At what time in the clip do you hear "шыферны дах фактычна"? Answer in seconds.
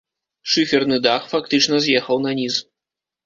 0.53-1.81